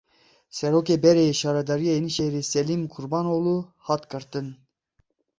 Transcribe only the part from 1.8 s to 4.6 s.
Yenîşehîrê Selim Kurbanoglu hat girtin.